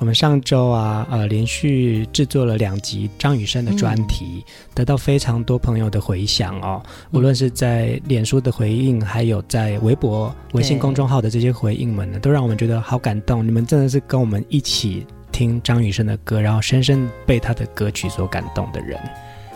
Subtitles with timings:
[0.00, 6.80] 我们上周啊，呃，连续制作了两集张雨生的专题，嗯、得到非常多朋友的回响哦。
[7.10, 13.44] 无论是在脸书的回应，还有在微博、微信公众号的这些回应们呢，都让我们觉得好感动。
[13.44, 18.96] 你们真的是跟我们一起听张雨生的歌，然后深深被他的歌曲所感动的人。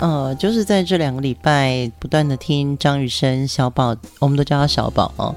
[0.00, 5.36] 呃，就是在这两个礼拜不断的听张雨生小宝，我们都叫他小宝哦。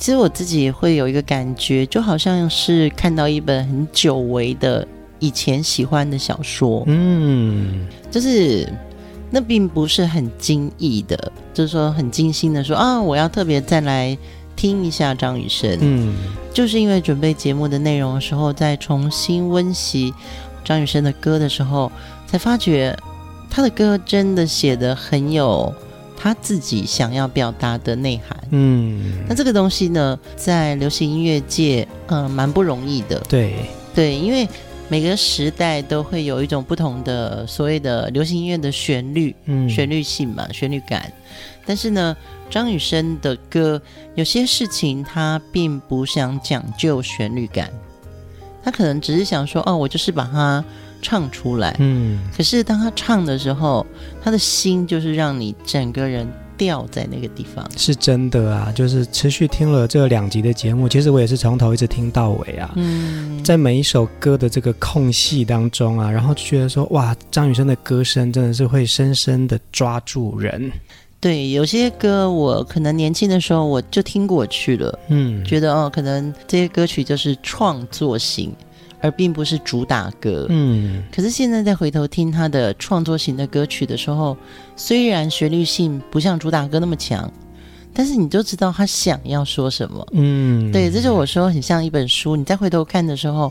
[0.00, 4.86] 其实我自己也会有一个感觉，就好像是看到一本很久违的
[5.18, 8.66] 以前喜欢的小说，嗯，就是
[9.30, 14.16] 那并不是很惊异的，就是说很精心的说啊，我要特别再来
[14.56, 16.14] 听一下张雨生，嗯，
[16.54, 20.14] 就是因为准备节目的内容的时候，再重新温习
[20.64, 21.92] 张雨生的歌的时候，
[22.26, 22.96] 才发觉
[23.50, 25.70] 他的歌真的写的很有。
[26.22, 33.18] 他自己想要表达的内涵，嗯，那这个东西呢，在流行音乐界，嗯、呃，蛮不容易的。
[33.20, 33.54] 对
[33.94, 34.46] 对，因为
[34.90, 41.10] 每个时代都会有一种不同的所谓的流行音乐的旋律，嗯，旋律性嘛，旋律感。
[41.64, 42.14] 但是呢，
[42.50, 43.80] 张雨生的歌
[44.14, 47.70] 有些事情他并不想讲究旋律感，
[48.62, 50.62] 他可能只是想说，哦，我就是把它。
[51.02, 53.86] 唱出来，嗯，可是当他唱的时候，
[54.22, 58.70] 他的心就是让你整个人掉在那个地方，是真的啊！
[58.74, 70.70] 就是持续听了这两集的节目，其实我也是从头一直听到尾啊，嗯，在每一首歌的这个空隙当中啊，然后就觉得说，哇，张雨生的歌声真的是会深深的抓住人。
[71.18, 78.54] 对，有些歌我可能年轻的时候我就听过去了，嗯，觉得哦，可能这些歌曲就是创作型。
[79.00, 84.36] 而并不是主打歌，嗯，可是现在再回头听他的创作型的歌曲的时候，
[84.76, 87.30] 虽然旋律性不像主打歌那么强，
[87.94, 93.50] 但是你就知道他想要说什么，嗯，对，这就我说很像一本书，你再回头看的时候，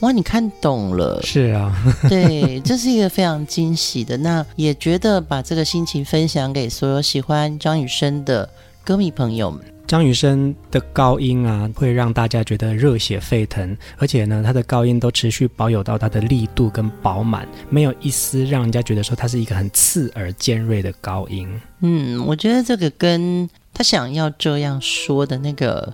[0.00, 1.72] 哇，你看懂了，是啊，
[2.08, 8.48] 对，这是一个非常惊喜的，那也觉得把这个心情分享给所有喜欢张雨生的
[8.84, 9.60] 歌迷朋友们。
[9.88, 21.48] 张雨生的高音啊，会让大家觉得热血沸腾，而且呢，他的高音都持续保有到他的力度跟饱满，没有一丝让人家觉得说他是一个很刺耳尖锐的高音。
[21.80, 25.90] 嗯，我觉得这个跟他想要这样说的那个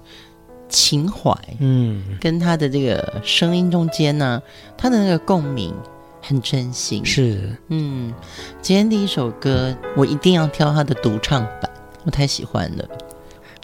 [0.68, 4.42] 情怀，嗯，跟他的这个声音中间呢，
[4.76, 5.72] 他的那个共鸣
[6.20, 7.06] 很真心。
[7.06, 8.12] 是，嗯，
[8.60, 11.70] 今天第一首歌我一定要挑他的独唱版，
[12.02, 12.84] 我太喜欢了。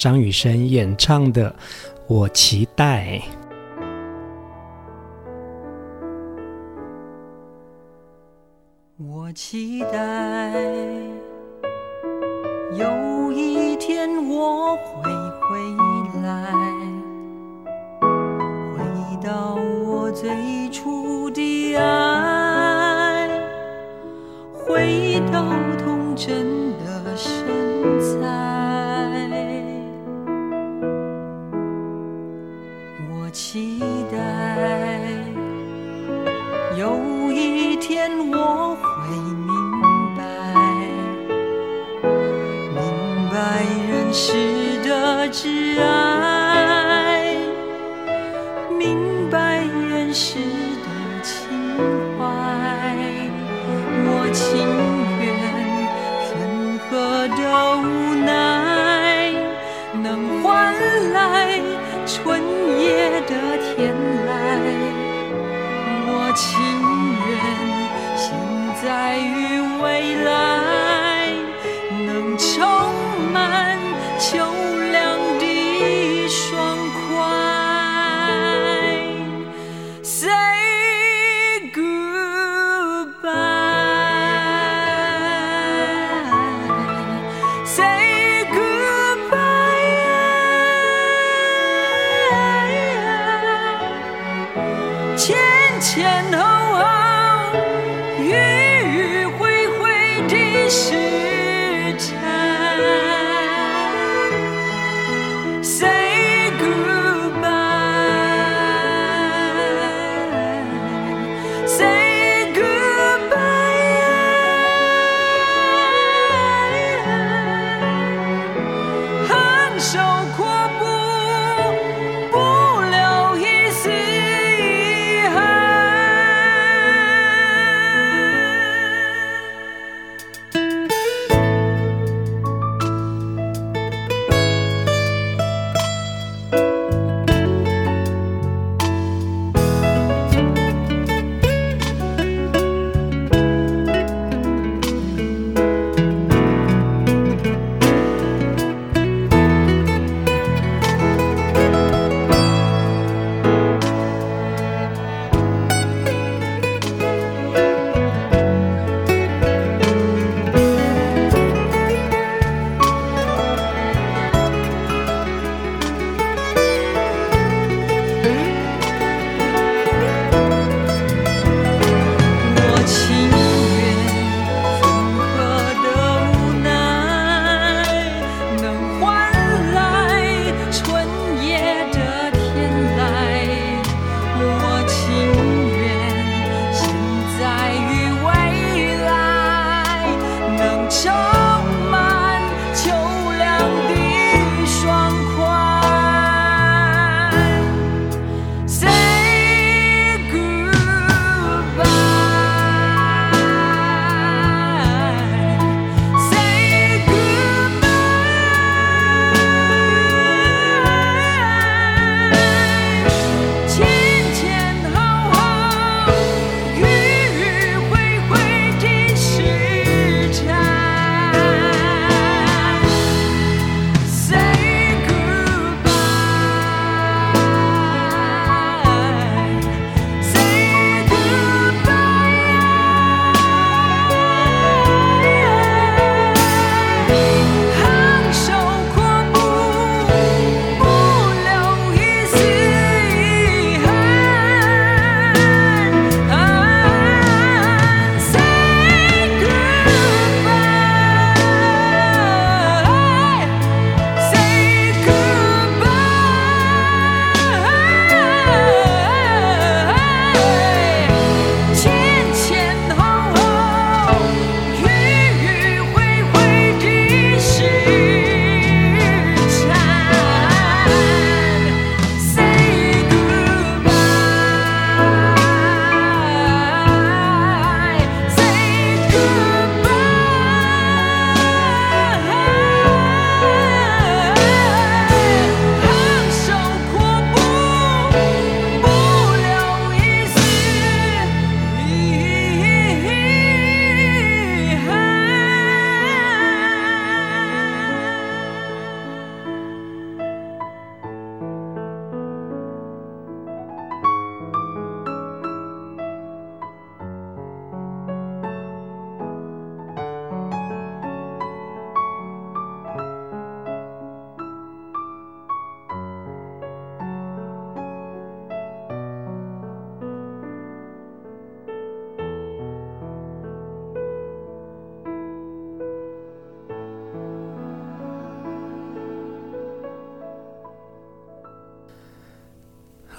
[0.01, 1.51] 张雨生演唱的
[2.07, 3.21] 《我期待》，
[8.97, 10.55] 我期待
[12.73, 15.03] 有一天我会
[15.43, 15.61] 回
[16.23, 16.51] 来，
[18.73, 18.83] 回
[19.23, 20.31] 到我最
[20.71, 23.29] 初的爱，
[24.55, 25.45] 回到
[33.43, 33.73] 期
[34.13, 34.19] 待
[36.77, 39.17] 有一天我会
[39.49, 39.49] 明
[40.15, 40.21] 白，
[42.77, 42.79] 明
[43.33, 44.29] 白人世
[44.87, 47.35] 的挚爱，
[48.79, 50.89] 明白人世的
[51.23, 51.33] 情
[52.19, 52.21] 怀。
[54.05, 54.45] 我情
[55.19, 55.27] 愿
[56.29, 56.29] 分
[56.79, 56.91] 合
[57.39, 57.41] 的
[57.79, 57.85] 无
[58.23, 59.33] 奈，
[59.95, 60.75] 能换
[61.15, 61.59] 来
[62.07, 62.43] 春
[66.35, 66.61] 情
[67.27, 67.39] 愿
[68.17, 68.33] 现
[68.83, 70.50] 在与未来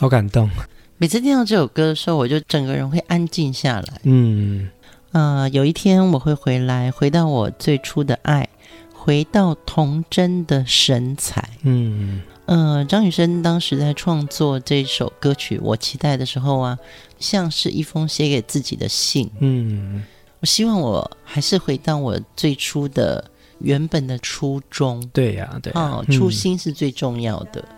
[0.02, 0.50] 好感动。
[0.98, 4.02] 每次听到这首歌的时候，我就整个人会安静下来。
[4.02, 4.68] 嗯，
[5.12, 8.50] 呃，有一天我会回来，回到我最初的爱，
[8.96, 11.52] 回到童真的神采。
[11.62, 16.80] 嗯，呃，张雨生当时在创作这首歌曲《我期待》的时候啊，
[17.20, 19.30] 像是一封写给自己的信。
[19.40, 20.04] 嗯，
[20.40, 23.24] 我希望我还是回到我最初的
[23.60, 25.08] 原本的初衷。
[25.14, 27.64] 对呀、啊，对、啊，哦，初心是最重要的。
[27.64, 27.78] 嗯，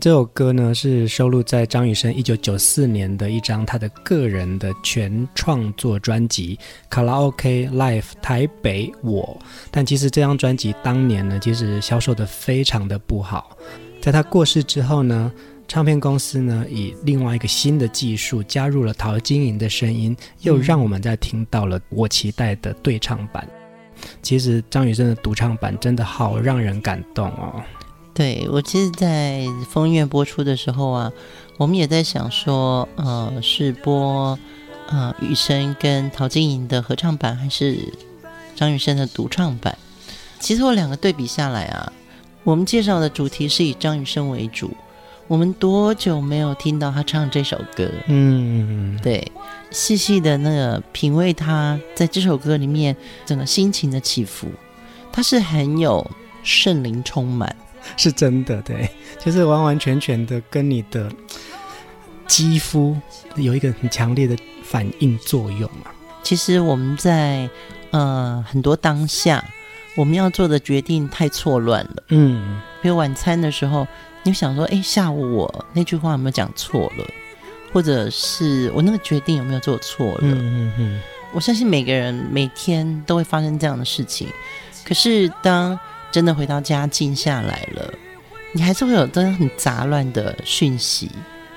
[0.00, 6.56] 这首歌呢是收录在张雨生一九九四年的一张他的个人的全创作专辑
[6.88, 9.38] 《卡拉 OK Live 台北我》，
[9.70, 13.56] 但其实这张专辑当年呢，其实销售的非常的不好。
[14.00, 15.30] 在他过世之后呢，
[15.68, 23.46] 唱片公司呢以另外一个新的技术加入了陶晶莹的声音，又让我们在听到了我期待的对唱版。
[24.22, 27.62] 其实张雨生的独唱版真的好让人感动哦。
[28.20, 31.10] 对，我其实，在风月播出的时候啊，
[31.56, 34.38] 我们也在想说，呃，是播
[34.90, 37.78] 呃雨生跟陶晶莹的合唱版，还是
[38.54, 39.78] 张雨生的独唱版？
[40.38, 41.90] 其实我两个对比下来啊，
[42.44, 44.70] 我们介绍的主题是以张雨生为主。
[45.26, 47.90] 我们多久没有听到他唱这首歌？
[48.06, 49.32] 嗯，对，
[49.70, 54.46] 细细的那个品味，他在这首歌里面整个心情的起伏，
[55.10, 56.06] 他是很有
[56.42, 57.56] 圣灵充满。
[57.96, 61.10] 是真的，对，就是完完全全的跟你的
[62.26, 62.96] 肌肤
[63.36, 65.90] 有一个很强烈的反应作用嘛。
[66.22, 67.48] 其实我们在
[67.90, 69.44] 呃很多当下，
[69.96, 72.02] 我们要做的决定太错乱了。
[72.08, 73.86] 嗯，比如晚餐的时候，
[74.22, 77.06] 你想说，哎，下午我那句话有没有讲错了？
[77.72, 80.18] 或者是我那个决定有没有做错了？
[80.22, 81.00] 嗯嗯嗯。
[81.32, 84.26] 我相信每个人每天都会发生这样的事情。
[84.84, 85.78] 可是当
[86.10, 87.94] 真的回到家静下来了，
[88.52, 91.10] 你还是会有这样很杂乱的讯息，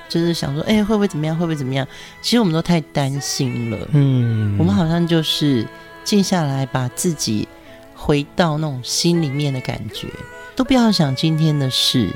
[0.07, 1.35] 就是想说，哎，会不会怎么样？
[1.35, 1.87] 会不会怎么样？
[2.21, 3.87] 其实我们都太担心了。
[3.93, 5.67] 嗯，我们好像就是
[6.03, 7.47] 静下来，把自己
[7.95, 10.07] 回到那种心里面的感觉，
[10.55, 12.09] 都不要想今天的事，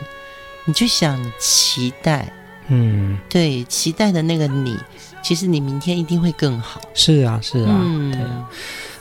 [0.65, 2.31] 你去想你期待。
[2.69, 4.77] 嗯，对，期待的那个你，
[5.23, 6.81] 其实你明天一定会更好。
[6.93, 8.11] 是啊，是啊，嗯。
[8.11, 8.19] 对。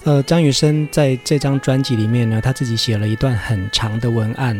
[0.07, 4.57] 呃，张雨生在这张专辑里面呢，他自己写了一段很长的文案，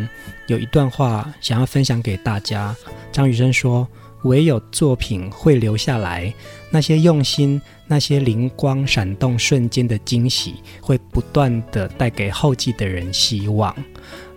[0.47, 2.75] 有一段话想要分享给大家。
[3.13, 3.87] 张雨生说
[4.25, 6.33] ：“唯有作品会留下来，
[6.69, 13.73] 那些用心、那些灵光闪动瞬间的惊喜，会不断的带给后继的人希望。”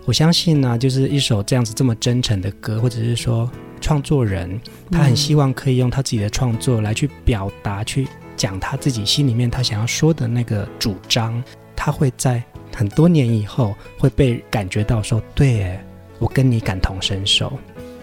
[0.07, 3.51] 我相信呢、啊，就是一首这样子这么真诚的歌，或者是说
[3.81, 4.57] 创作人
[4.89, 8.07] 他很希望可以用他自己的创作来去表达去。
[8.41, 11.43] 讲他自己心里面他想要说的那个主张，
[11.75, 12.41] 他会在
[12.75, 15.79] 很多年以后会被感觉到说，对，
[16.17, 17.53] 我跟你感同身受。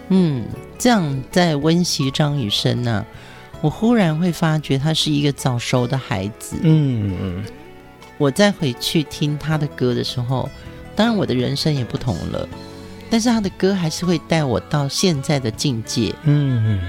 [0.07, 3.05] 嗯，这样在温习张雨生呢、啊，
[3.59, 6.55] 我忽然会发觉他是一个早熟的孩子。
[6.61, 7.45] 嗯嗯，
[8.17, 10.49] 我再回去听他的歌的时候，
[10.95, 12.47] 当然我的人生也不同了，
[13.09, 16.15] 但是他的歌还是会带我到现在的境界。
[16.23, 16.79] 嗯。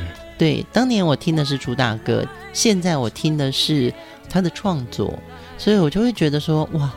[0.41, 3.93] 对，当年我听的是主打歌，现在我听的是
[4.27, 5.13] 他的创作，
[5.59, 6.91] 所以我就会觉得说，哇，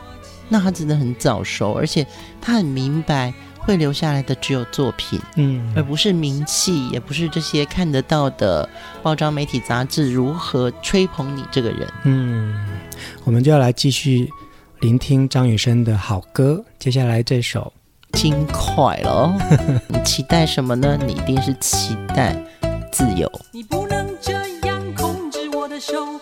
[0.48, 2.06] 那他真的很早熟，而且
[2.40, 8.66] 他很明白会留下来的只有作品，嗯，而不是名气，也不是这些看得到的
[9.02, 11.86] 包装、媒体、杂志如何吹捧你这个人。
[12.04, 12.66] 嗯，
[13.24, 14.30] 我们就要来继续
[14.80, 17.70] 聆听张雨生的好歌，接下来这首
[18.18, 19.30] 《金块》了，
[19.88, 20.98] 你期待什么呢？
[21.06, 22.34] 你一定是期待。
[22.94, 23.28] 自由。
[23.50, 24.32] 你不能这
[24.68, 26.13] 样控制我的手，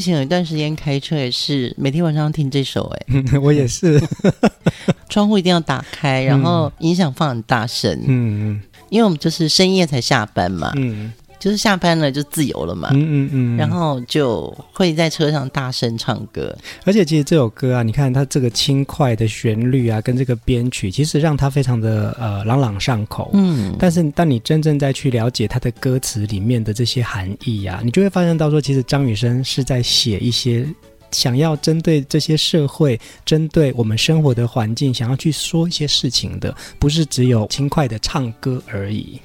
[0.00, 4.02] 以前有一段时间开车也是每天晚上听这首、欸，哎， 我也是，
[5.10, 8.60] 窗户一定要打开，然后音响放很大声，嗯嗯。
[8.88, 16.54] 因为我们就是深夜才下班嘛，嗯就是下班了就自由了嘛，嗯嗯嗯，然后就会在车上大声唱歌。
[16.84, 23.30] 而且其实这首歌啊，你看它这个轻快的旋律啊，跟这个编曲，其实让它非常的呃朗朗上口。
[23.32, 30.68] 嗯，但是当你真正再去了解它的歌词里面的这些含义啊，你就会发现到说，其实张雨生是在写一些
[31.10, 39.18] 想要针对这些社会、针对我们生活的环境，想要去说一些事情的，不是只有轻快的唱歌而已。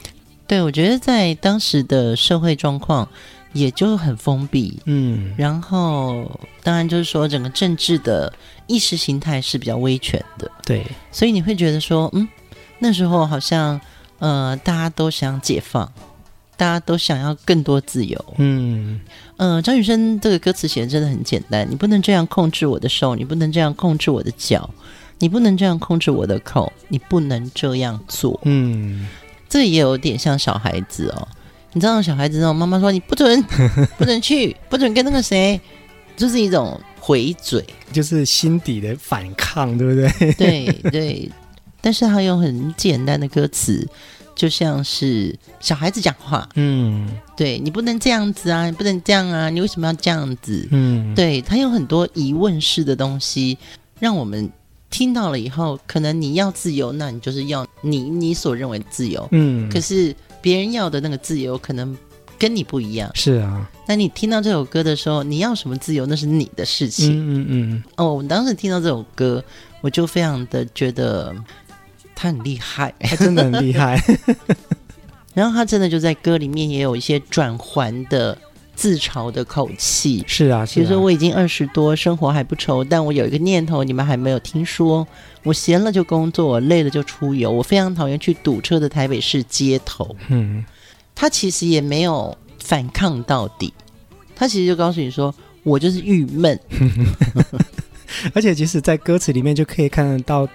[0.48, 3.08] 对，我觉得在当时的社会状况
[3.54, 8.32] 也就很封闭，嗯，然后当然就是说整个政治的
[8.68, 12.28] 意识形态是比较威权的，对，所以你会觉得说，嗯，
[12.80, 13.80] 那时候好像
[14.20, 15.92] 呃大家都想解放，
[16.58, 18.26] 大家都想要更多自由。
[18.38, 19.00] 嗯
[19.38, 24.70] 呃，张雨生这个歌词写的真的很简单，你不能这样控制我的手，你不能这样控制我的脚，
[25.20, 28.40] 你不能这样控制我的口，你不能这样做。
[28.44, 29.08] 嗯，
[29.50, 31.28] 这也有点像小孩子哦，
[31.74, 33.42] 你知道小孩子那种妈妈说你不准
[33.98, 35.60] 不准去，不准跟那个谁，
[36.18, 40.34] 就是一种回嘴，就是心底的反抗，对不对？
[40.34, 41.32] 对对。
[41.82, 43.88] 但是他用很简单的歌词，
[44.36, 50.68] 就像是小孩子讲话，嗯对你不能这样子啊，你不能这样啊，你为什么要这样子？
[50.72, 53.56] 嗯，对他有很多疑问式的东西，
[54.00, 54.50] 让我们
[54.96, 61.98] 听到了以后，可能你要自由，那你就是要你你所认为的自由，嗯，可是别人要的那个自由可能
[62.40, 63.12] 跟你不一样。
[63.14, 67.12] 是啊，那你听到这首歌的时候，你要什么自由，那是你的事情。
[67.12, 69.44] 嗯嗯嗯，哦，我当时听到这首歌，
[69.82, 71.36] 我就非常的觉得
[72.16, 74.02] 他很厉害，他真的很厉害。
[75.36, 78.38] 然后他真的就在歌里面也有一些转环的
[78.76, 80.24] 自嘲的口气。
[80.28, 85.08] 是啊，是啊比如说我已经二十多，生活还不愁，但我有一个念头，你们还没有听说。
[85.44, 87.52] 我闲了就工作，我累了就出游。
[87.52, 90.16] 我非常讨厌去堵车的台北市街头。
[90.30, 90.66] 嗯，
[91.14, 93.74] 他其实也没有反抗到底，
[94.36, 95.34] 他其实就告诉你说，
[95.64, 96.60] 我就是郁闷。
[98.34, 100.48] 而且即使在歌词里面就可以看得到，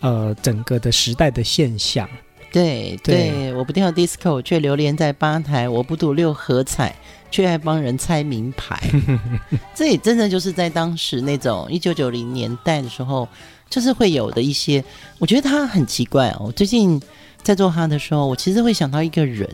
[0.00, 2.08] 呃，整个的时代的现象。
[2.50, 6.94] 对对对，我不跳 disco，却流连在吧台；我不赌六合彩，
[7.30, 8.80] 却爱帮人猜名牌。
[9.74, 13.28] 这也真的就是在当时那种一九九零年代的时候，
[13.68, 14.84] 就是会有的一些。
[15.18, 16.44] 我觉得他很奇怪哦。
[16.46, 17.00] 我最近
[17.42, 19.48] 在做他的时候，我其实会想到一个人，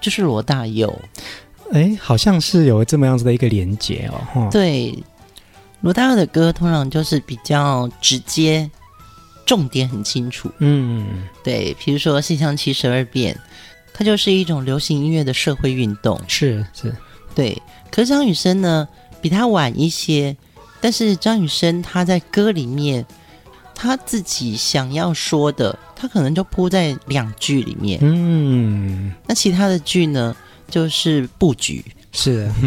[0.00, 0.96] 就是罗大佑。
[1.72, 4.20] 哎，好像是有这么样子的一个连结哦。
[4.34, 4.96] 哦对，
[5.80, 8.70] 罗大佑的歌通常就是比较直接。
[9.44, 13.32] 重点很清楚，嗯，对，比如说《信箱七十二变》，
[13.98, 16.94] 它就是一种流行音乐的社会运动，是是，
[17.34, 17.56] 对。
[17.90, 18.86] 可是张雨生呢，
[19.22, 20.36] 比他晚一些，
[20.82, 23.06] 但是张雨生他在歌里面，
[23.74, 30.36] 他自己想要说的，他可能就铺在两句里面，嗯，那其他的句呢，
[30.68, 31.82] 就是布局，
[32.12, 32.52] 是。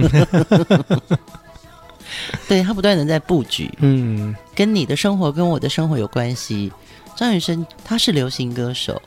[2.48, 6.72] 对，他不断的在布局，嗯，跟你的生活跟我的生活有关系。
[7.15, 9.00] 张雨生他是流行歌手，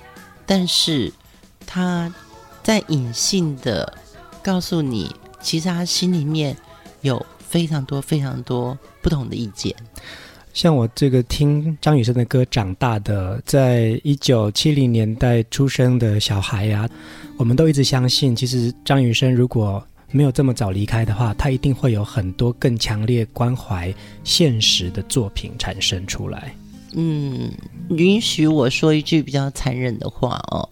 [0.46, 1.12] 但是
[1.66, 2.12] 他
[2.62, 3.92] 在隐性的
[4.42, 6.57] 告诉你，其实他心里面
[7.01, 9.75] 有非常多非常多不同的意见。
[10.53, 16.90] 像我这个听张雨生的歌长大的，在一九七零年代出生的小孩呀、啊，
[17.38, 23.94] 我们都一直相信，其实张雨生如果没有这么早离开的话，他一定会有很多更强烈关怀
[24.25, 26.55] 现实的作品产生出来。
[26.92, 27.51] 嗯，
[27.88, 30.68] 允许我说一句比较残忍的话哦。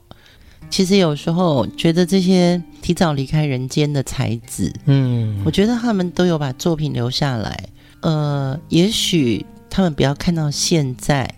[0.70, 7.68] 其实有时候觉得这些提早离开人间的才子，嗯，我觉得他们都有把作品留下来。
[8.00, 11.28] 呃，也许他们不要看到现在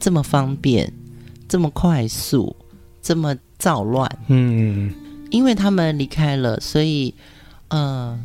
[0.00, 0.92] 这么方便、
[1.46, 2.56] 这么快速、
[3.00, 4.92] 这么躁乱，嗯，
[5.30, 7.14] 因为他们离开了，所以。
[7.70, 8.18] 呃，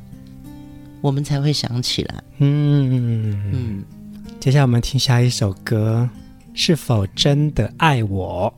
[1.01, 2.23] 我们才会想起来。
[2.37, 3.83] 嗯嗯，
[4.39, 6.09] 接下来我们听下一首歌，
[6.53, 8.53] 是否真的爱我？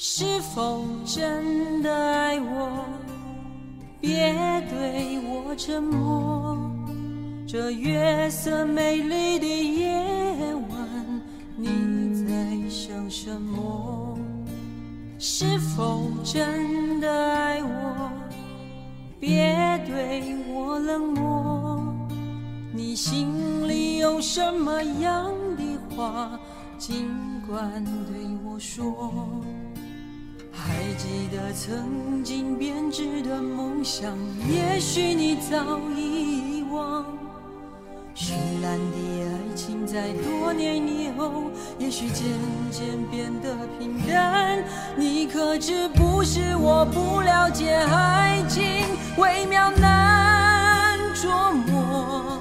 [0.00, 2.84] 是否真的爱我？
[4.00, 4.32] 别
[4.70, 6.56] 对我沉默。
[7.48, 11.20] 这月色美丽的夜晚，
[11.56, 14.16] 你在想什么？
[15.18, 18.12] 是否真的爱我？
[19.18, 19.52] 别
[19.84, 21.82] 对我冷漠，
[22.72, 26.38] 你心里有什么样的话，
[26.78, 27.10] 尽
[27.48, 29.12] 管对我说。
[30.66, 34.16] 还记得曾经编织的梦想，
[34.48, 37.04] 也许你早已遗忘。
[38.14, 41.44] 绚烂的爱情在多年以后，
[41.78, 42.26] 也许渐
[42.70, 44.58] 渐变得平淡。
[44.96, 48.84] 你可知不是我不了解爱情
[49.16, 52.40] 微妙难捉摸，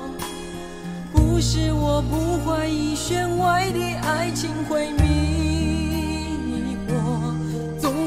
[1.14, 5.57] 不是我不怀疑弦外的爱情会迷，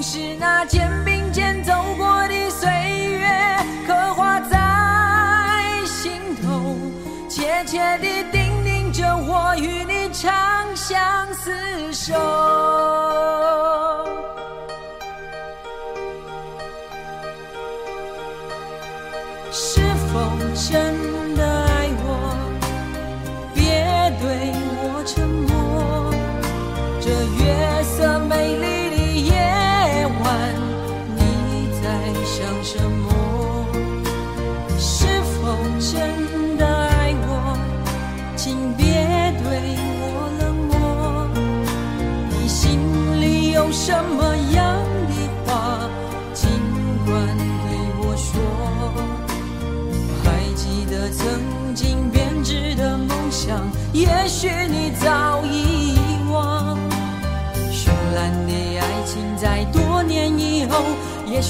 [0.03, 3.29] 是那肩并肩走过的岁月，
[3.87, 4.59] 刻画在
[5.85, 6.75] 心头。
[7.29, 10.99] 切切地叮咛着我与你长相
[11.35, 12.15] 厮守，
[19.53, 20.19] 是否
[20.55, 20.95] 真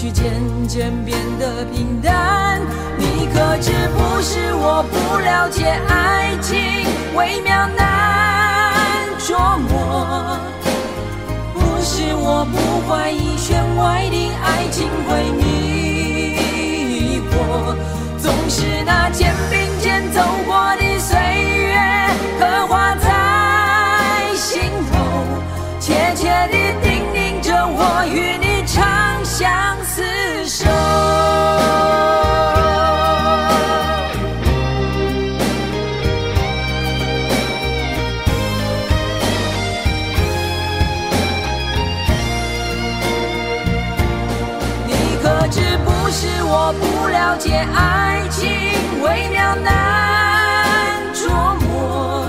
[0.01, 0.33] 许渐
[0.67, 2.59] 渐变得平淡。
[2.97, 6.57] 你可知不是我不了解爱情
[7.15, 8.73] 微妙难
[9.19, 9.37] 捉
[9.69, 10.39] 摸，
[11.53, 17.77] 不是我不怀疑弦外的爱情会迷惑，
[18.17, 21.77] 总是那肩并肩走过的岁月
[22.39, 24.97] 刻画在心头，
[25.79, 28.50] 切切地叮咛着我与你
[29.41, 29.49] 相
[29.87, 30.69] 厮守。
[44.87, 48.47] 你可知不是我不了解爱情
[49.03, 51.31] 微妙难捉
[51.63, 52.27] 摸，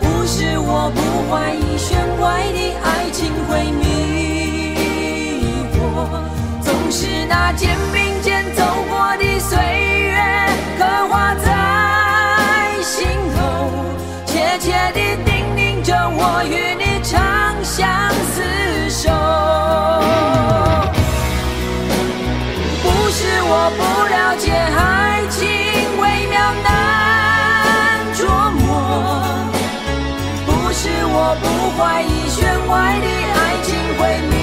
[0.00, 1.00] 不是我不
[1.30, 4.11] 怀疑弦外的爱情会迷
[7.34, 10.20] 那肩并肩走过的岁月
[10.78, 11.48] 刻画在
[12.82, 13.72] 心头，
[14.26, 17.16] 切切地叮咛着我与你长
[17.64, 17.88] 相
[18.34, 18.36] 厮
[18.90, 19.08] 守。
[22.82, 23.80] 不是我不
[24.12, 25.40] 了解爱情
[26.02, 26.68] 微妙难
[28.14, 28.20] 捉
[28.60, 28.68] 摸，
[30.44, 31.44] 不是我不
[31.78, 34.36] 怀疑弦外的爱情会迷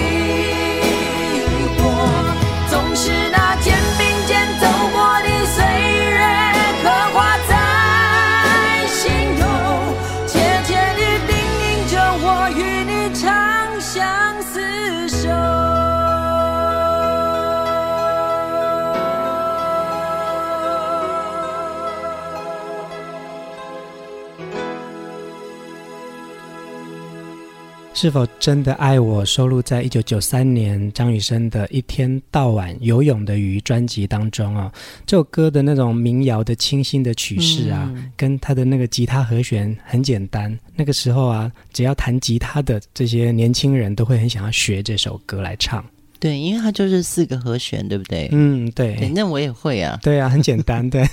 [28.02, 29.26] 是否真的爱我？
[29.26, 34.72] 收录在一九九三年张雨生的一天到晚游泳的鱼专辑当中哦。
[35.06, 40.58] 这首歌的那种民谣的清新的曲式啊，嗯、跟他的那个吉他和弦很简单。
[40.78, 45.86] 那个时候啊，只要弹吉他的这些年轻人都会很想要学这首歌来唱。
[46.22, 48.30] 对，因为它就是四个和弦，对不对？
[48.32, 48.96] 嗯，对。
[48.96, 50.00] 对，那我也会啊。
[50.02, 51.06] 对啊，很简单，对。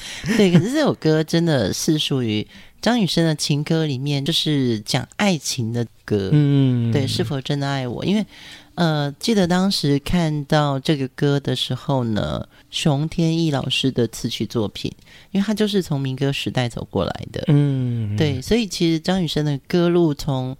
[0.36, 2.46] 对，可是这首歌真的是属于
[2.80, 6.30] 张雨生的情歌里面，就是讲爱情的歌。
[6.32, 8.04] 嗯，对，是否真的爱我？
[8.04, 8.26] 因为
[8.74, 14.90] 呃，记得当时看到这个歌的时候呢，熊天翼老师的词曲作品，
[15.30, 17.44] 因为他就是从民歌时代走过来的。
[17.48, 20.56] 嗯，对，所以其实张雨生的歌路从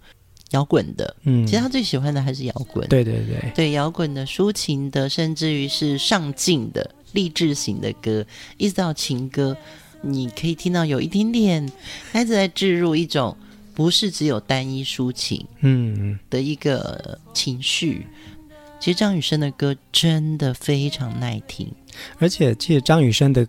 [0.51, 2.87] 摇滚的，嗯，其实他最喜欢的还是摇滚。
[2.87, 6.87] 对对对，对摇滚的、抒情的，甚至于是上进的。
[7.13, 8.25] 励志型的歌，
[8.57, 9.55] 一直到情歌，
[10.01, 11.71] 你可以听到有一点点，
[12.11, 13.35] 开始在置入一种
[13.73, 18.05] 不是只有单一抒情，嗯的一个情绪。
[18.05, 21.71] 嗯、其实张雨生的歌真的非常耐听，
[22.19, 23.47] 而且其实张雨生的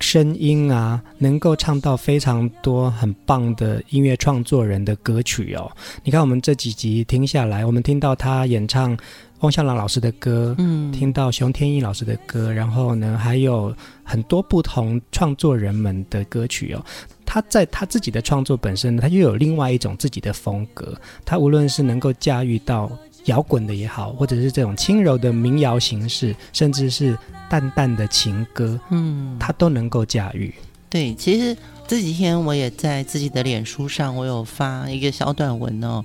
[0.00, 5.70] 声音啊，能够唱到非常多很棒的音乐创作人的歌曲哦。
[6.04, 8.96] 你看我们这几集听下来，我们听到他演唱。
[9.40, 16.82] 翁孝郎老师的歌，嗯，听到熊天翼老师的歌，然后呢，还有很多不同创作人们的歌曲哦。
[17.26, 20.98] 他在他自己的创作本身，他又有另外一种自己的风格。
[21.24, 22.90] 他无论是能够驾驭到
[23.26, 27.16] 摇滚的也好，或者是这种轻柔的民谣形式，甚至是
[27.50, 30.54] 淡淡的情歌，嗯，他都能够驾驭。
[30.88, 31.54] 对，其实
[31.86, 36.02] 这几天我也在自己的脸书上，我有发一个小短文哦，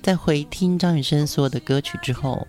[0.00, 2.48] 在回听张雨生所有的歌曲之后。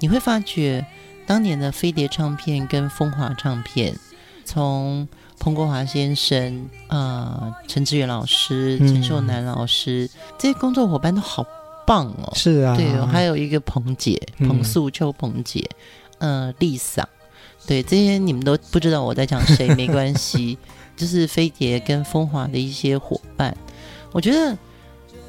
[0.00, 0.84] 你会发觉，
[1.26, 3.96] 当年的飞碟唱片跟风华唱片，
[4.44, 11.44] 从彭国华先生、呃陈志远老师、陈秀楠老师、嗯、这些工作伙伴都好
[11.86, 12.32] 棒哦。
[12.34, 15.68] 是啊，对，还有一个彭姐、彭素秋、彭姐，
[16.18, 17.04] 呃，Lisa，
[17.66, 20.58] 对，这些你们都不知道我在讲谁，没关系，
[20.96, 23.56] 就是飞碟跟风华的一些伙伴。
[24.12, 24.58] 我觉得，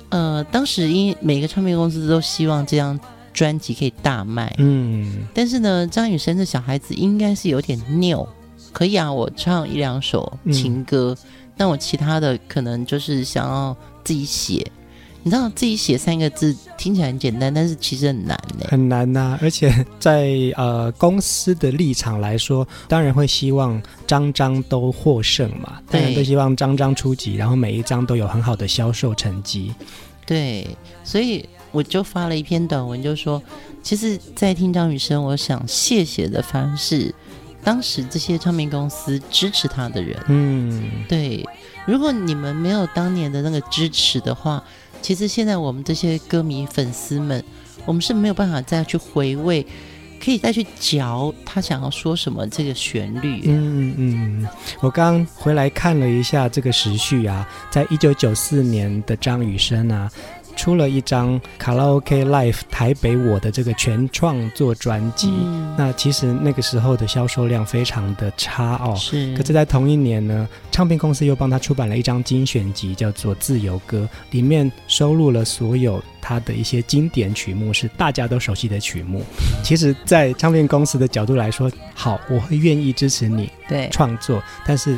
[0.10, 3.00] 呃，当时因每个唱片公司都希望这样。
[3.36, 8.26] 专辑可以大卖，嗯，但是呢，张雨生的小孩子应该是有点拗，
[8.72, 14.66] 可以啊，我唱一两首情歌，嗯、但我其他的可能就是想要自己写。
[15.22, 19.40] 你知道，自己写三个字听起来很简单，但是其实很难呢，很难呐、啊。
[19.42, 29.74] 而且在呃公司的立场来说，当然会希望张张都获胜嘛，当然都希望张张出击，然后每一张都有很好的销售成绩。
[30.26, 30.66] 对，
[31.04, 31.44] 所以。
[31.76, 33.44] 我就发了一篇短文，就说，
[33.84, 37.14] 其实，在听张雨生，我想谢谢的反而是
[37.62, 40.18] 当时这些唱片公司支持他的人。
[40.30, 41.44] 嗯，对。
[41.86, 44.64] 如果你们没有当年的那个支持的话，
[45.02, 47.44] 其实现在我们这些歌迷粉丝们，
[47.86, 49.68] 我们是没有办法再去回味，
[50.24, 53.42] 可以再去嚼他想要说什么这个旋律。
[53.44, 54.48] 嗯嗯，
[54.80, 60.10] 我刚回来看了一下这个时序啊，在一九九四年的张雨生啊。
[60.56, 68.96] 出了一张卡拉 OK Live 台北我的这个全创作专辑，嗯、那其实那个时候的销售量非常的差哦。
[68.96, 69.36] 是。
[69.36, 79.24] 可是，在同一年呢，唱片公司又帮他出版了一张精选集，叫做《自由歌》，里面收录了所有他的一些经典曲目，是大家都熟悉的曲目。
[79.64, 84.98] 其实，在唱片公司的角度来说，好，我会愿意支持你对创作，但是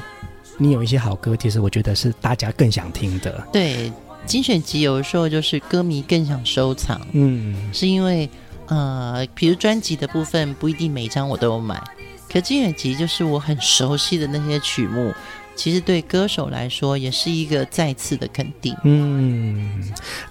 [0.58, 3.46] 你有一些好歌，其实我觉得是大家更想听的。
[3.52, 3.92] 对。
[4.28, 8.30] 精选集有的时候就是歌迷更想收藏，嗯，是因为
[8.68, 11.82] 呃，比如专辑的部分不一定每张我都有买，
[12.30, 15.14] 可精选集就是我很熟悉的那些曲目，
[15.56, 18.76] 其实对歌手来说也是一个再次的肯定。
[18.84, 19.82] 嗯，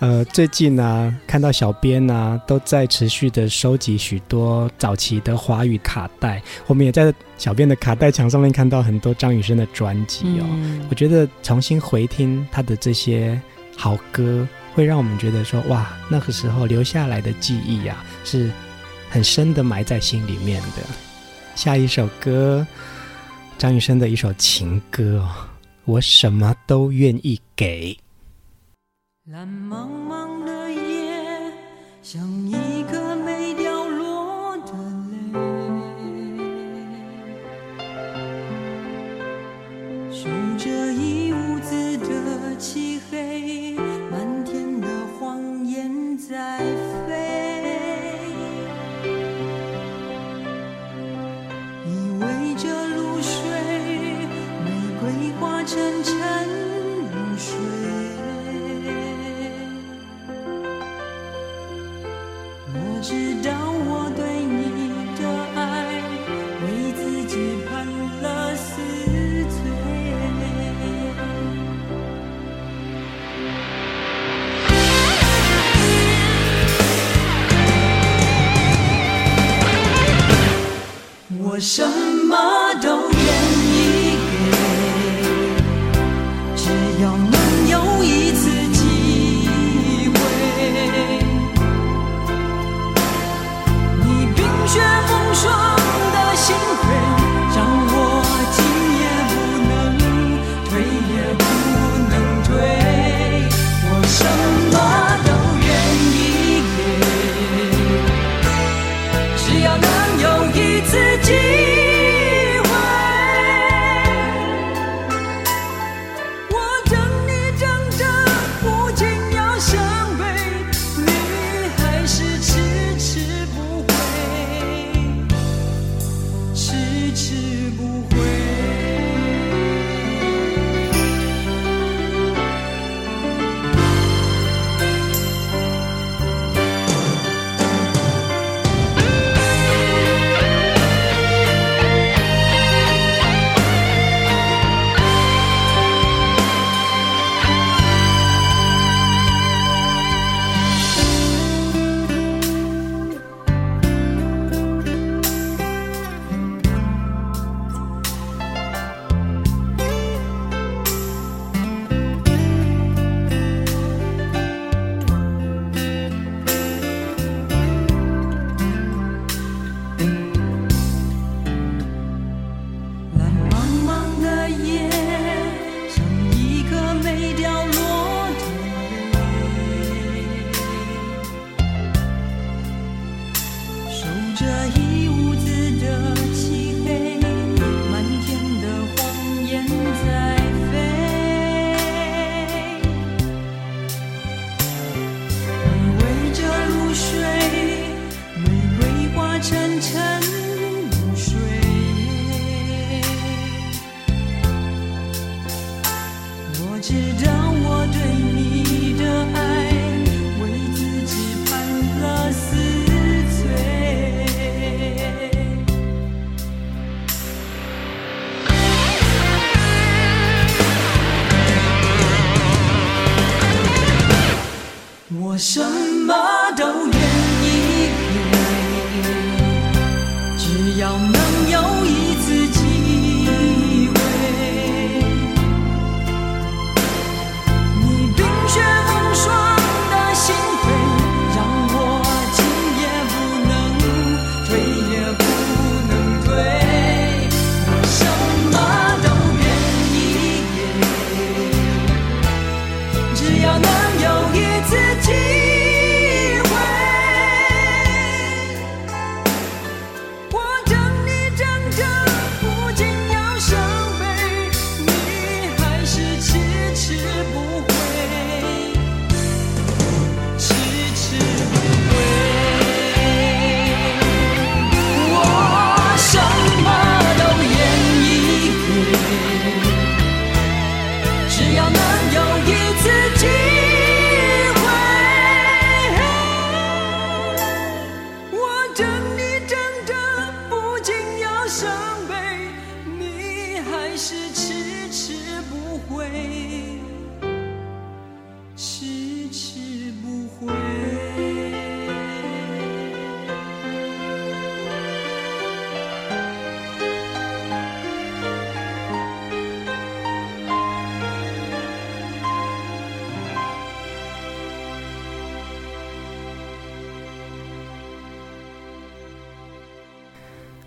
[0.01, 13.41] 呃，最近呢、啊，看到小编呢、啊、都在持续的收集许多早期的华语卡带，我们也在小编的卡带墙上面看到很多张雨生的专辑哦，嗯、我觉得重新回听他的这些。
[13.77, 18.51] 好歌会让我们觉得说哇，那个时候留下来的记忆、啊，是
[19.09, 20.83] 很深的埋在心里面的。
[21.55, 22.67] 下一首歌，
[23.57, 25.27] 张雨生的一首情歌，
[25.85, 27.97] 我什么都愿意给。
[29.31, 31.53] 蓝茫茫的夜，
[32.03, 34.73] 像一颗没掉落的
[35.11, 35.33] 泪，
[40.12, 42.96] 数着一屋子的漆
[63.47, 65.23] 我知道我对你的
[65.55, 66.03] 爱，
[66.63, 67.33] 为自己
[67.69, 67.87] 判
[68.21, 68.67] 了死
[69.45, 69.57] 罪。
[81.39, 81.85] 我什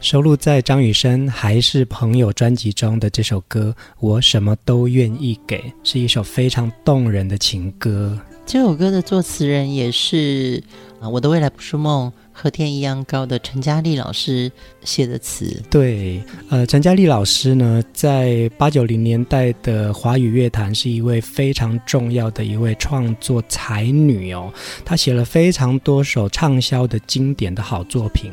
[0.10, 8.18] 收录在张雨生《还是朋友》专辑中的这首歌《我什么都愿意给》，是一首非常动人的情歌。
[8.44, 10.64] 这首歌的作词人也是
[11.00, 14.52] 啊，《我的未来不是梦》和天一样高的陈嘉丽老师
[14.84, 15.62] 写的词。
[15.70, 24.52] 对，呃，陈嘉丽老师呢，在八九零年代的华语乐坛是一位非常重要的一位创作才女哦。
[24.84, 28.32] 她写了非常多首畅销的经典的好作品，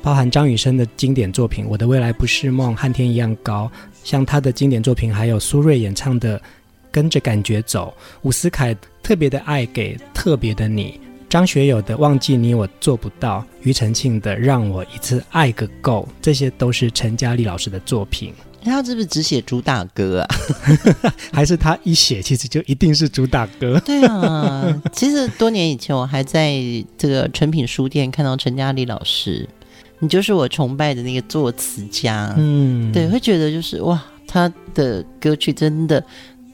[0.00, 3.70] 包含张雨生的经典作品《我的未来不是梦》和天一样高，
[4.02, 6.40] 像她的经典作品还有苏芮演唱的。
[6.92, 7.92] 跟着感觉走，
[8.22, 10.98] 伍思凯特别的爱给特别的你，
[11.28, 18.32] 张学友的《忘记你我做不到》，庾澄庆的《让我一次爱个够》，这些都是陈嘉丽老师的作品。
[18.62, 20.28] 他是不是只写主打歌啊？
[21.32, 23.80] 还是他一写其实就一定是主打歌？
[23.86, 26.60] 对啊，其实多年以前我还在
[26.98, 29.48] 这个诚品书店看到陈嘉丽老师，
[30.00, 32.34] 你就是我崇拜的那个作词家。
[32.36, 36.02] 嗯，对，会觉得就是哇，他的歌曲真的。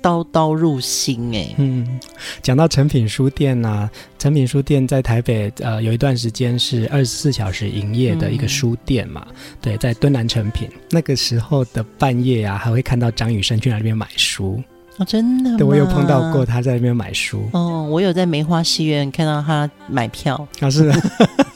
[0.02, 2.00] 刀刀入心哎，嗯，
[2.42, 10.68] 讲到诚品书店呢、啊，诚品书店在台北呃有一段时间是二十四小时营业的一个书店嘛，嗯、对，在敦南诚品。
[10.90, 14.60] 那个时候的半夜啊，还会看到张雨生去那边买书。
[14.98, 17.48] 哦，真的，对，我有碰到过他在那边买书。
[17.52, 20.46] 哦，我有在梅花戏院看到他买票。
[20.60, 20.94] 啊，是的，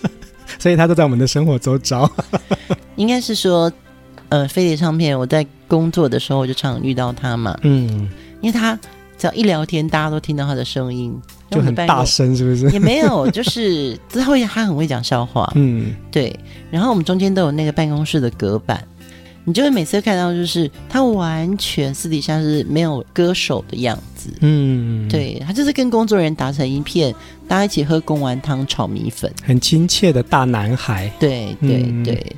[0.58, 2.10] 所以他都在我们的生活周遭，
[2.96, 3.70] 应该是说
[4.28, 8.08] 呃飞碟唱片，我在工作的时候我就常遇到他嘛，嗯。
[8.40, 8.78] 因为他
[9.18, 11.18] 只要一聊天，大家都听到他的声音，
[11.50, 12.70] 就很大声，是不是？
[12.70, 16.38] 也没有， 就是他会，他很会讲笑话，嗯，对。
[16.70, 18.86] 然后我们中间都有那个办公室的隔板，
[19.44, 27.14] 你就会每次看到，就是他完全私底下是没有歌手的样子，嗯，对，他就是跟工作人员打成一片，
[27.48, 32.36] 大家一起喝公丸汤、炒米粉，很亲切的大男孩，对对对，对，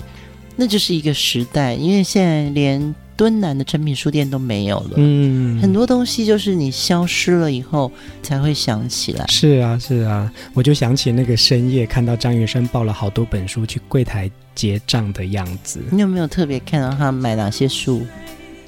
[0.55, 2.95] 那就是一个时代，因为现在连。
[3.19, 7.91] 敦南的成品书店都没有了，嗯，很多东西就是你消失了以后
[8.23, 9.27] 才会想起来。
[9.27, 15.81] 是啊，是啊，我就想起那个深夜看到张雨生抱了好多本书去柜台结账的样子。
[15.91, 18.07] 你有没有特别看到他买哪些书？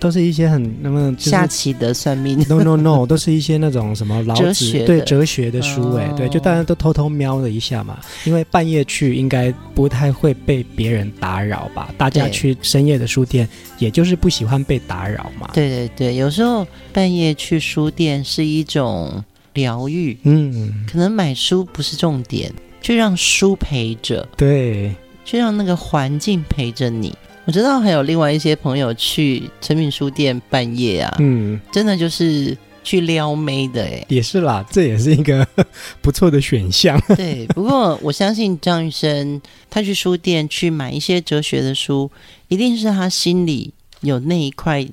[0.01, 11.95] 都是一些很那么、就是、下棋的算命，no no no， 都是一些那种什么老子哲学 对哲学的书哎、欸，对，就大家都偷偷瞄了一下嘛，因为半夜去应该不太会被别人打扰吧？
[11.99, 13.49] 大家去深夜的书店，
[13.79, 15.51] 也就是不喜欢被打扰嘛。
[15.53, 19.23] 对对对，有时候半夜去书店是一种
[19.53, 24.95] 疗愈，嗯，可能买书不是重点，就让书陪着，对，
[25.25, 27.15] 就让那个环境陪着你。
[27.47, 35.47] 我知道还有另外一些朋友去诚品书店半夜啊，嗯，真的就是去撩妹的哎，也是啦，这也是一个
[36.01, 37.01] 不错的选项。
[37.17, 42.11] 对，不过我相信张雨生他去书店去买一些哲学的书，
[42.49, 43.73] 一定是他心里
[44.03, 44.87] 有那一块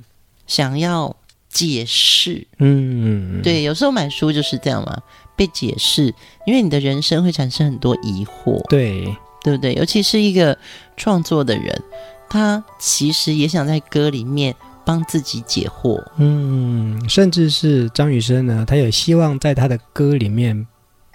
[0.48, 1.16] 想要
[1.50, 2.48] 解释。
[2.58, 4.98] 嗯，对，有时候买书就是这样嘛，
[5.36, 6.14] 被解释，
[6.48, 9.04] 因为你的人生会产生很多疑惑，对，
[9.44, 9.76] 对不对？
[9.76, 10.58] 尤其是一个
[10.96, 11.84] 创作的人。
[12.30, 14.56] 他其实也想在歌里面
[14.86, 20.66] 帮自己解惑，嗯，甚至是张雨生呢，他也希望在他的歌里面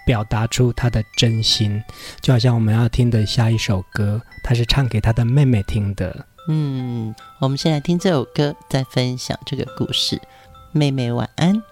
[0.05, 1.83] 表达出他的真心，
[2.21, 6.27] 就好像我们要听的下一首歌，他是唱给他的妹妹听的。
[6.49, 10.21] 嗯，我们先来听这首歌，再分享这个故事。
[10.73, 11.63] 妹妹晚安。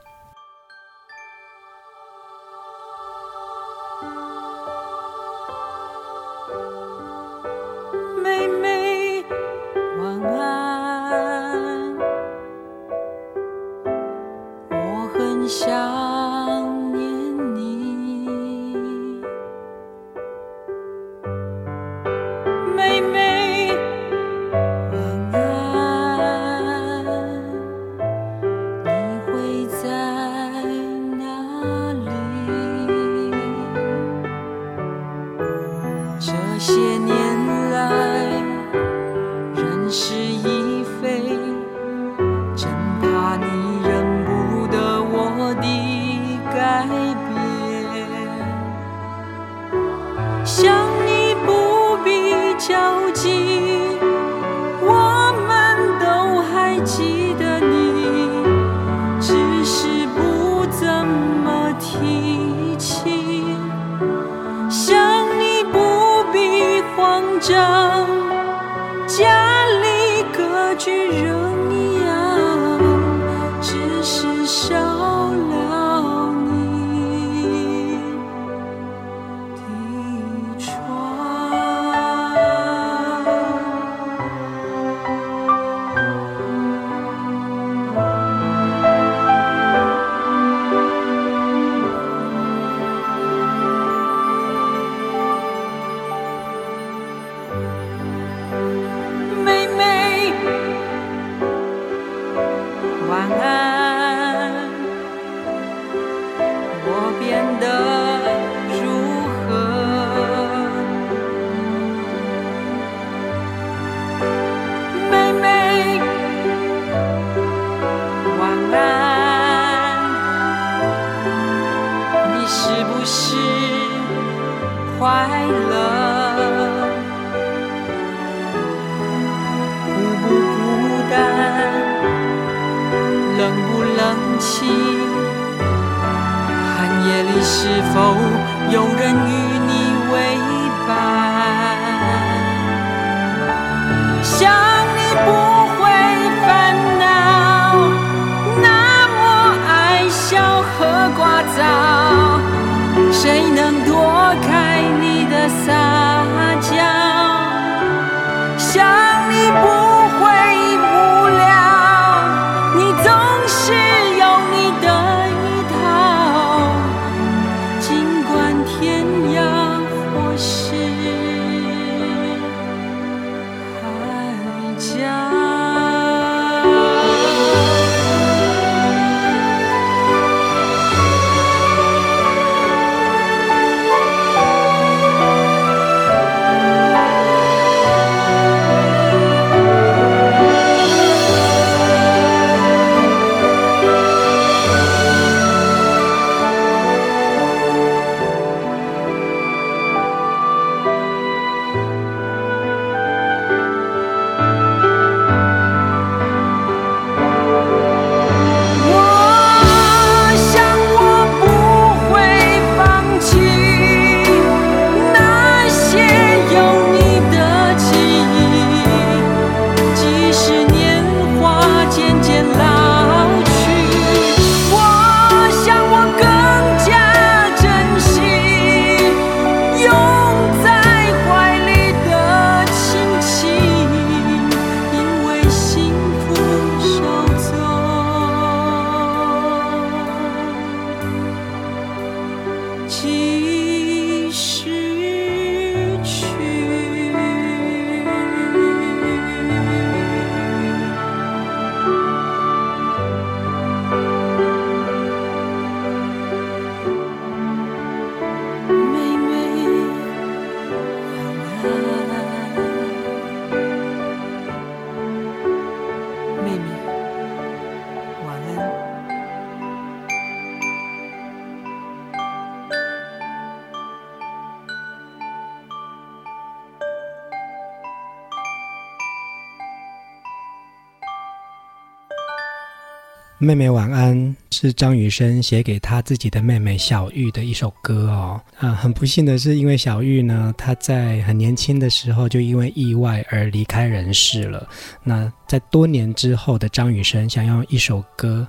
[283.42, 288.38] 妹妹晚安是张雨生写给他自己的妹妹小玉的一首歌哦。
[288.58, 294.68] 啊，很不幸的是，因为小玉呢，她在很年轻的时候就因为意外而离开人世了。
[295.02, 298.46] 那在多年之后的张雨生，想用一首歌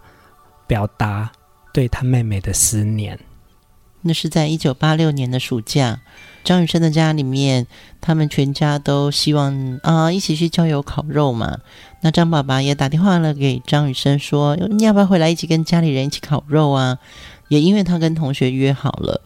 [0.68, 1.32] 表达
[1.74, 3.18] 对他妹妹的思念。
[4.02, 6.02] 那是在一九八六年的暑假，
[6.44, 7.68] 张雨生的家里面，
[8.00, 11.60] 他们全家都希望啊一起去郊游烤肉嘛。
[12.02, 16.98] 那张爸爸也打电话了给张雨生说，你要不要回来一起跟家里人一起烤肉啊？
[17.48, 19.22] 也因为他跟同学约好了，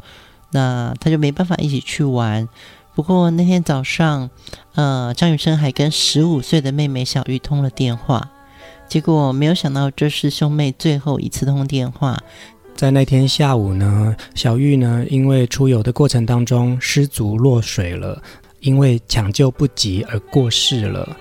[0.51, 2.49] 那他就没办法一起去玩。
[2.95, 4.30] 不过那天早上，
[4.73, 8.32] 呃，张雨生还跟十五岁的妹妹小玉通了电话，
[8.89, 12.21] 结果没有想到这是兄妹最后一次通电话。
[12.76, 18.21] 在那天下午呢，小玉呢，因为出游的过程当中失足落水了，
[18.59, 21.15] 因为抢救不及而过世了。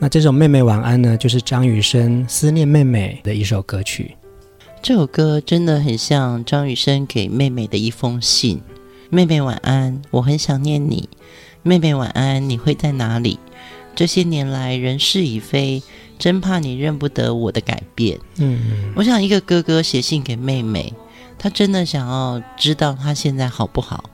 [0.00, 4.16] 那这首《妹妹晚安》呢，就是张雨生思念妹妹的一首歌曲。
[4.82, 8.60] 这首歌真的很像张雨生给妹妹的一封信。
[9.08, 11.08] 妹妹晚安，我很想念你。
[11.62, 13.38] 妹妹晚安，你会在哪里？
[13.94, 15.80] 这些年来人事已非。
[16.18, 18.18] 真怕你认不得我的改变。
[18.38, 20.92] 嗯，我想一个哥哥写信给妹妹，
[21.38, 24.10] 他真的想要知道她现在好不好，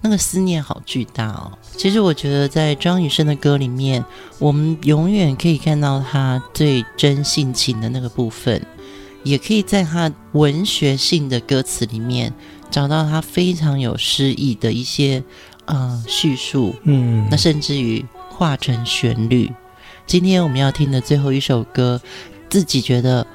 [0.00, 1.52] 那个思念好巨大哦。
[1.76, 4.04] 其实我觉得在张雨生的歌里面，
[4.38, 8.64] 我们永远可以看到他最真性情的那个部分，
[9.22, 12.32] 也可以在他文学性的歌词里面
[12.70, 15.22] 找到他非常有诗意的一些
[15.66, 16.74] 呃叙述。
[16.84, 19.52] 嗯，那甚至于化成旋律。
[20.06, 22.00] 今天我们要听的最后一首歌，
[22.50, 23.26] 自己觉得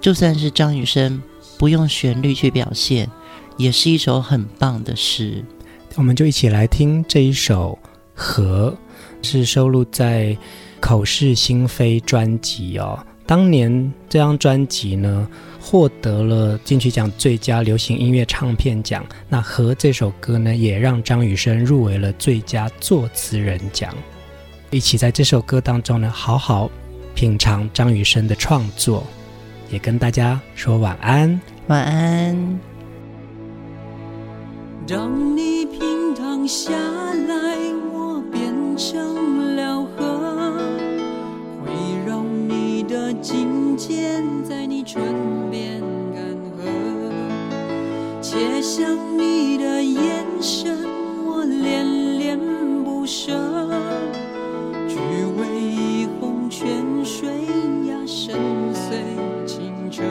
[0.00, 1.22] 就算是张雨生
[1.58, 3.08] 不用旋律去表现，
[3.56, 5.44] 也是一首很棒的诗。
[5.94, 7.78] 我们就一起来听这一首
[8.14, 8.76] 《和》，
[9.26, 10.24] 是收录在
[10.80, 12.98] 《口是心非》专辑哦。
[13.26, 15.28] 当年这张专辑呢，
[15.60, 19.06] 获得了金曲奖最佳流行音乐唱片奖。
[19.28, 23.94] 那《和》这首歌呢，也让张雨生入围了最佳作词人奖。
[24.74, 26.68] 一起在这首歌当中呢，好好
[27.14, 29.04] 品尝张雨生的创作，
[29.70, 32.58] 也跟大家说晚安，晚安。
[34.84, 37.56] 当你平躺下来，
[37.92, 40.58] 我变成了河，
[41.64, 41.70] 会
[42.04, 45.00] 让你的颈肩在你唇
[45.52, 45.80] 边
[46.12, 46.20] 干
[46.58, 46.66] 涸，
[48.20, 50.76] 且想你的眼神，
[51.24, 52.36] 我恋恋
[52.82, 53.38] 不舍。
[55.14, 57.28] 只为一泓泉水
[57.86, 58.34] 呀，深
[58.74, 60.02] 邃清澈。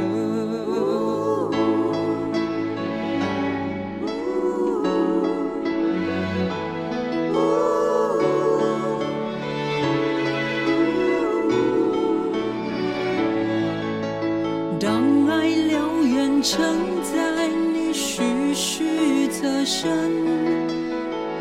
[14.79, 16.63] 当爱燎原，承
[17.03, 19.89] 载你徐徐侧身，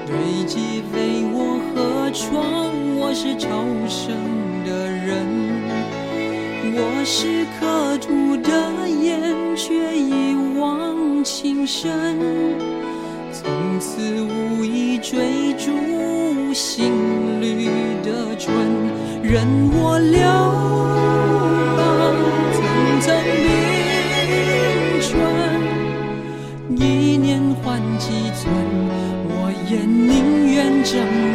[0.05, 1.72] 堆积为我。
[2.13, 3.49] 窗，我是超
[3.89, 4.15] 生
[4.67, 5.27] 的人，
[6.75, 9.19] 我是刻图的眼，
[9.57, 12.19] 却一往情深。
[13.33, 13.51] 从
[13.81, 16.93] 此无意追逐心
[17.41, 17.65] 绿
[18.05, 18.55] 的春，
[19.23, 20.21] 任我流
[21.79, 21.81] 浪
[22.53, 22.61] 层
[23.01, 23.09] 层
[23.41, 23.49] 冰
[25.01, 25.11] 川，
[26.77, 28.53] 一年换几寸，
[29.29, 31.32] 我也宁愿这。